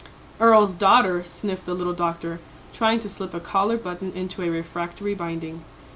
[0.39, 2.39] "Earl's daughter," sniffed the little doctor,
[2.73, 5.63] trying to slip a collar button into a refractory binding.